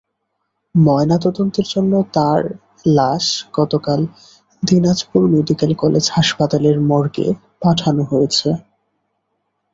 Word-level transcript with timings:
ময়নাতদন্তের 0.75 1.67
জন্য 1.73 1.93
তাঁর 2.13 2.41
লাশ 2.89 3.25
গতকাল 3.53 4.01
দিনাজপুর 4.63 5.21
মেডিকেল 5.35 5.71
কলেজ 5.75 6.05
হাসপাতালের 6.09 6.77
মর্গে 6.89 7.27
পাঠানো 7.61 8.03
হয়েছে। 8.03 8.49